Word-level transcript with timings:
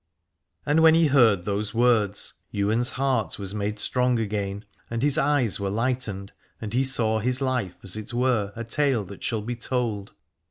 And 0.65 0.81
when 0.81 0.95
he 0.95 1.05
heard 1.09 1.43
those 1.45 1.75
words 1.75 2.33
Ywain's 2.51 2.93
heart 2.93 3.37
was 3.37 3.53
made 3.53 3.77
strong 3.77 4.17
again 4.17 4.65
and 4.89 5.03
his 5.03 5.19
eyes 5.19 5.59
were 5.59 5.69
lightened; 5.69 6.31
and 6.59 6.73
he 6.73 6.83
saw 6.83 7.19
his 7.19 7.39
life 7.39 7.75
as 7.83 7.95
it 7.95 8.11
were 8.11 8.51
a 8.55 8.63
tale 8.63 9.03
that 9.03 9.21
shall 9.23 9.43
be 9.43 9.55
told. 9.55 10.13